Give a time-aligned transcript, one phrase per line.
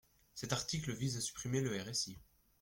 [0.33, 2.17] Cet article vise à supprimer le RSI.